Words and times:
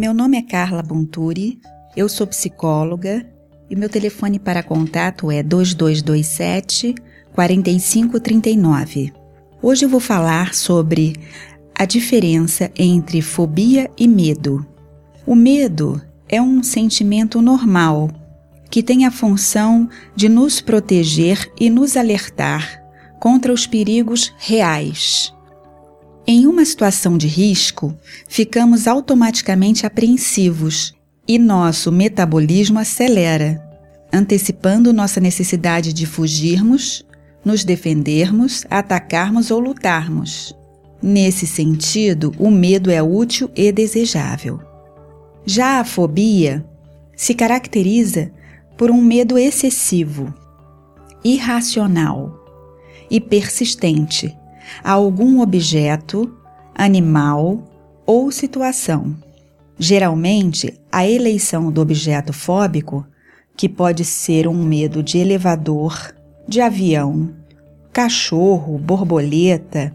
Meu 0.00 0.14
nome 0.14 0.38
é 0.38 0.42
Carla 0.42 0.82
Bonturi, 0.82 1.60
eu 1.94 2.08
sou 2.08 2.26
psicóloga 2.26 3.22
e 3.68 3.76
meu 3.76 3.86
telefone 3.86 4.38
para 4.38 4.62
contato 4.62 5.30
é 5.30 5.42
2227 5.42 6.94
4539. 7.34 9.12
Hoje 9.60 9.84
eu 9.84 9.90
vou 9.90 10.00
falar 10.00 10.54
sobre 10.54 11.12
a 11.74 11.84
diferença 11.84 12.70
entre 12.78 13.20
fobia 13.20 13.90
e 13.94 14.08
medo. 14.08 14.66
O 15.26 15.34
medo 15.34 16.00
é 16.30 16.40
um 16.40 16.62
sentimento 16.62 17.42
normal 17.42 18.08
que 18.70 18.82
tem 18.82 19.04
a 19.04 19.10
função 19.10 19.86
de 20.16 20.30
nos 20.30 20.62
proteger 20.62 21.52
e 21.60 21.68
nos 21.68 21.94
alertar 21.94 22.82
contra 23.20 23.52
os 23.52 23.66
perigos 23.66 24.32
reais. 24.38 25.30
Em 26.26 26.46
uma 26.46 26.64
situação 26.64 27.16
de 27.16 27.26
risco, 27.26 27.96
ficamos 28.28 28.86
automaticamente 28.86 29.86
apreensivos 29.86 30.94
e 31.26 31.38
nosso 31.38 31.90
metabolismo 31.90 32.78
acelera, 32.78 33.60
antecipando 34.12 34.92
nossa 34.92 35.20
necessidade 35.20 35.92
de 35.92 36.06
fugirmos, 36.06 37.04
nos 37.44 37.64
defendermos, 37.64 38.66
atacarmos 38.70 39.50
ou 39.50 39.58
lutarmos. 39.58 40.54
Nesse 41.02 41.46
sentido, 41.46 42.34
o 42.38 42.50
medo 42.50 42.90
é 42.90 43.02
útil 43.02 43.50
e 43.56 43.72
desejável. 43.72 44.60
Já 45.46 45.80
a 45.80 45.84
fobia 45.84 46.64
se 47.16 47.34
caracteriza 47.34 48.30
por 48.76 48.90
um 48.90 49.00
medo 49.00 49.38
excessivo, 49.38 50.32
irracional 51.24 52.38
e 53.10 53.20
persistente 53.20 54.36
a 54.82 54.92
algum 54.92 55.40
objeto, 55.40 56.32
animal 56.74 57.62
ou 58.06 58.30
situação. 58.30 59.16
Geralmente, 59.78 60.78
a 60.90 61.08
eleição 61.08 61.70
do 61.70 61.80
objeto 61.80 62.32
fóbico, 62.32 63.06
que 63.56 63.68
pode 63.68 64.04
ser 64.04 64.46
um 64.46 64.62
medo 64.62 65.02
de 65.02 65.18
elevador, 65.18 66.14
de 66.46 66.60
avião, 66.60 67.30
cachorro, 67.92 68.78
borboleta, 68.78 69.94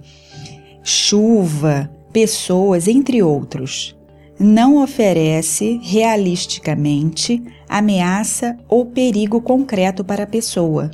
chuva, 0.84 1.90
pessoas, 2.12 2.88
entre 2.88 3.22
outros, 3.22 3.96
não 4.40 4.82
oferece 4.84 5.80
realisticamente 5.82 7.42
ameaça 7.68 8.58
ou 8.68 8.86
perigo 8.86 9.42
concreto 9.42 10.04
para 10.04 10.24
a 10.24 10.28
pessoa. 10.28 10.92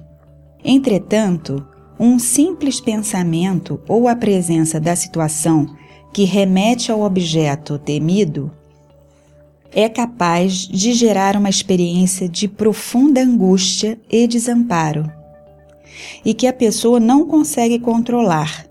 Entretanto, 0.64 1.66
um 2.04 2.18
simples 2.18 2.82
pensamento 2.82 3.80
ou 3.88 4.08
a 4.08 4.16
presença 4.16 4.80
da 4.80 4.96
situação 4.96 5.68
que 6.12 6.24
remete 6.24 6.92
ao 6.92 7.04
objeto 7.04 7.78
temido 7.78 8.52
é 9.72 9.88
capaz 9.88 10.68
de 10.68 10.94
gerar 10.94 11.38
uma 11.38 11.48
experiência 11.48 12.28
de 12.28 12.48
profunda 12.48 13.22
angústia 13.22 14.00
e 14.10 14.26
desamparo, 14.26 15.10
e 16.26 16.34
que 16.34 16.48
a 16.48 16.52
pessoa 16.52 17.00
não 17.00 17.28
consegue 17.28 17.78
controlar, 17.78 18.66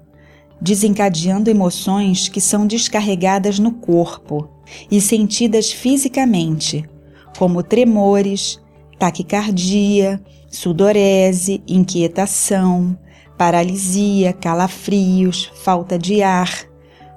desencadeando 0.60 1.48
emoções 1.48 2.28
que 2.28 2.40
são 2.40 2.66
descarregadas 2.66 3.60
no 3.60 3.70
corpo 3.70 4.50
e 4.90 5.00
sentidas 5.00 5.70
fisicamente, 5.70 6.84
como 7.38 7.62
tremores, 7.62 8.60
taquicardia, 8.98 10.20
sudorese, 10.50 11.62
inquietação, 11.66 12.98
paralisia, 13.40 14.34
calafrios, 14.34 15.50
falta 15.64 15.98
de 15.98 16.20
ar, 16.22 16.68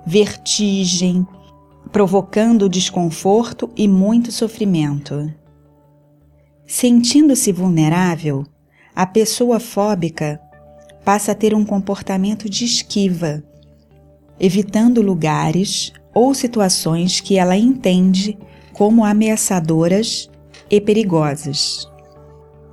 vertigem, 0.06 1.28
provocando 1.92 2.70
desconforto 2.70 3.70
e 3.76 3.90
muito 3.90 4.32
sofrimento. 4.32 5.30
Sentindo-se 6.66 7.52
vulnerável, 7.52 8.46
a 8.96 9.06
pessoa 9.06 9.60
fóbica 9.60 10.40
passa 11.04 11.34
a 11.34 11.36
ter 11.36 11.54
um 11.54 11.66
comportamento 11.66 12.50
de 12.50 12.64
esquiva, 12.64 13.44
evitando 14.40 15.02
lugares 15.02 15.92
ou 16.14 16.34
situações 16.34 17.20
que 17.20 17.38
ela 17.38 17.58
entende 17.58 18.38
como 18.72 19.04
ameaçadoras 19.04 20.30
e 20.72 20.80
perigosas. 20.80 21.86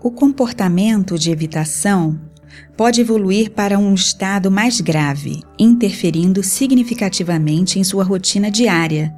O 0.01 0.13
comportamento 0.13 1.19
de 1.19 1.33
evitação 1.33 2.30
pode 2.77 3.01
evoluir 3.01 3.51
para 3.51 3.79
um 3.79 3.95
estado 3.95 4.51
mais 4.51 4.81
grave, 4.81 5.43
interferindo 5.59 6.43
significativamente 6.43 7.79
em 7.79 7.85
sua 7.85 8.05
rotina 8.05 8.51
diária, 8.51 9.15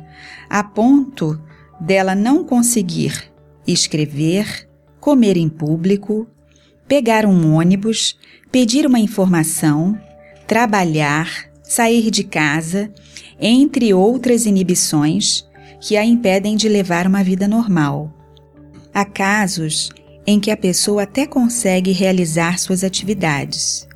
a 0.48 0.62
ponto 0.62 1.40
dela 1.80 2.14
não 2.14 2.44
conseguir 2.44 3.32
escrever, 3.66 4.68
comer 5.00 5.36
em 5.36 5.48
público, 5.48 6.26
pegar 6.86 7.24
um 7.26 7.54
ônibus, 7.54 8.18
pedir 8.50 8.86
uma 8.86 9.00
informação, 9.00 9.98
trabalhar, 10.46 11.46
sair 11.62 12.10
de 12.10 12.24
casa, 12.24 12.92
entre 13.40 13.94
outras 13.94 14.46
inibições 14.46 15.46
que 15.80 15.96
a 15.96 16.04
impedem 16.04 16.54
de 16.54 16.68
levar 16.68 17.06
uma 17.06 17.24
vida 17.24 17.48
normal. 17.48 18.12
Há 18.94 19.04
casos 19.04 19.90
em 20.26 20.38
que 20.38 20.50
a 20.50 20.56
pessoa 20.56 21.02
até 21.02 21.26
consegue 21.26 21.92
realizar 21.92 22.58
suas 22.58 22.84
atividades, 22.84 23.86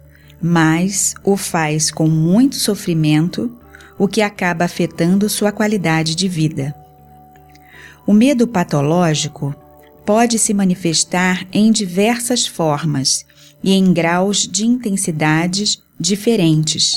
mas 0.41 1.15
o 1.25 1.37
faz 1.37 1.91
com 1.91 2.09
muito 2.09 2.57
sofrimento, 2.57 3.57
o 3.99 4.07
que 4.07 4.21
acaba 4.21 4.65
afetando 4.65 5.29
sua 5.29 5.53
qualidade 5.53 6.15
de 6.15 6.29
vida. 6.29 6.75
O 8.07 8.13
medo 8.13 8.47
patológico 8.47 9.55
pode 10.05 10.39
se 10.39 10.55
manifestar 10.55 11.47
em 11.53 11.73
diversas 11.73 12.47
formas 12.47 13.25
e 13.63 13.73
em 13.73 13.93
graus 13.93 14.47
de 14.47 14.65
intensidades 14.65 15.83
diferentes. 15.99 16.95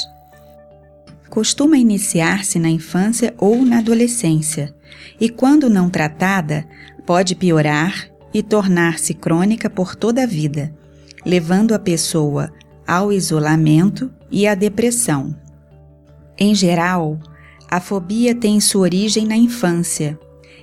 Costuma 1.30 1.78
iniciar-se 1.78 2.60
na 2.60 2.70
infância 2.70 3.34
ou 3.38 3.64
na 3.66 3.80
adolescência 3.80 4.74
e, 5.20 5.30
quando 5.30 5.70
não 5.70 5.90
tratada, 5.90 6.68
pode 7.06 7.36
piorar 7.36 8.10
e 8.34 8.44
tornar-se 8.44 9.14
crônica 9.14 9.70
por 9.70 9.96
toda 9.96 10.24
a 10.24 10.26
vida, 10.26 10.74
levando 11.26 11.74
a 11.74 11.80
pessoa 11.80 12.52
ao 12.88 13.12
isolamento 13.12 14.12
e 14.32 14.48
à 14.48 14.56
depressão. 14.56 15.36
Em 16.38 16.56
geral, 16.56 17.20
a 17.70 17.80
fobia 17.80 18.34
tem 18.34 18.60
sua 18.60 18.82
origem 18.82 19.26
na 19.26 19.36
infância, 19.36 20.18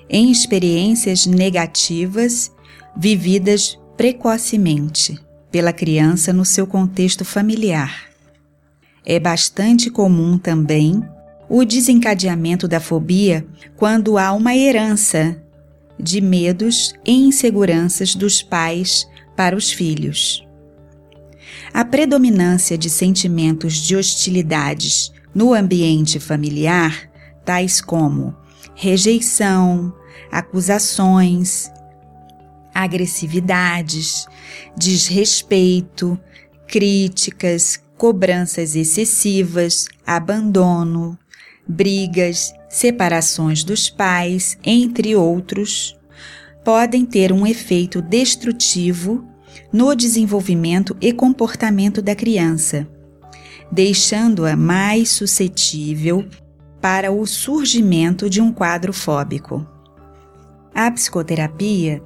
em 0.08 0.30
experiências 0.30 1.26
negativas 1.26 2.50
vividas 2.96 3.78
precocemente 3.96 5.18
pela 5.50 5.72
criança 5.72 6.32
no 6.32 6.44
seu 6.44 6.66
contexto 6.66 7.24
familiar. 7.24 8.06
É 9.04 9.20
bastante 9.20 9.90
comum 9.90 10.36
também 10.36 11.02
o 11.48 11.64
desencadeamento 11.64 12.66
da 12.66 12.80
fobia 12.80 13.46
quando 13.76 14.18
há 14.18 14.32
uma 14.32 14.56
herança 14.56 15.40
de 15.98 16.20
medos 16.20 16.94
e 17.04 17.12
inseguranças 17.12 18.14
dos 18.14 18.42
pais 18.42 19.06
para 19.36 19.56
os 19.56 19.70
filhos. 19.70 20.46
A 21.72 21.84
predominância 21.84 22.76
de 22.76 22.88
sentimentos 22.88 23.74
de 23.74 23.96
hostilidades 23.96 25.12
no 25.34 25.52
ambiente 25.52 26.18
familiar, 26.18 27.10
tais 27.44 27.80
como 27.80 28.34
rejeição, 28.74 29.92
acusações, 30.30 31.70
agressividades, 32.74 34.26
desrespeito, 34.76 36.18
críticas, 36.66 37.80
cobranças 37.96 38.76
excessivas, 38.76 39.86
abandono, 40.06 41.18
brigas, 41.66 42.54
separações 42.68 43.64
dos 43.64 43.90
pais, 43.90 44.56
entre 44.64 45.16
outros, 45.16 45.96
podem 46.64 47.04
ter 47.04 47.32
um 47.32 47.46
efeito 47.46 48.00
destrutivo 48.00 49.26
no 49.72 49.94
desenvolvimento 49.94 50.96
e 51.00 51.12
comportamento 51.12 52.00
da 52.00 52.14
criança, 52.14 52.86
deixando-a 53.70 54.56
mais 54.56 55.10
suscetível 55.10 56.26
para 56.80 57.10
o 57.10 57.26
surgimento 57.26 58.30
de 58.30 58.40
um 58.40 58.52
quadro 58.52 58.92
fóbico. 58.92 59.66
A 60.74 60.90
psicoterapia 60.90 62.02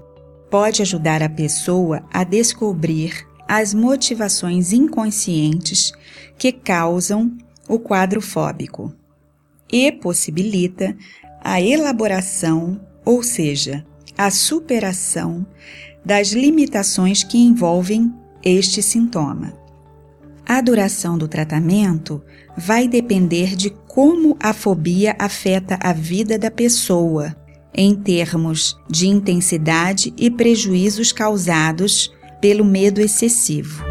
pode 0.50 0.80
ajudar 0.80 1.22
a 1.22 1.28
pessoa 1.28 2.02
a 2.12 2.24
descobrir 2.24 3.26
as 3.46 3.74
motivações 3.74 4.72
inconscientes 4.72 5.92
que 6.38 6.52
causam 6.52 7.36
o 7.68 7.78
quadro 7.78 8.20
fóbico 8.20 8.94
e 9.72 9.90
possibilita 9.92 10.96
a 11.42 11.60
elaboração, 11.60 12.80
ou 13.04 13.22
seja, 13.22 13.84
a 14.16 14.30
superação 14.30 15.46
das 16.04 16.32
limitações 16.32 17.22
que 17.22 17.38
envolvem 17.38 18.12
este 18.42 18.82
sintoma. 18.82 19.52
A 20.46 20.60
duração 20.60 21.16
do 21.16 21.28
tratamento 21.28 22.22
vai 22.56 22.88
depender 22.88 23.54
de 23.54 23.70
como 23.70 24.36
a 24.40 24.52
fobia 24.52 25.14
afeta 25.18 25.78
a 25.80 25.92
vida 25.92 26.38
da 26.38 26.50
pessoa 26.50 27.36
em 27.72 27.94
termos 27.94 28.76
de 28.88 29.06
intensidade 29.06 30.12
e 30.16 30.30
prejuízos 30.30 31.12
causados 31.12 32.12
pelo 32.40 32.64
medo 32.64 33.00
excessivo. 33.00 33.89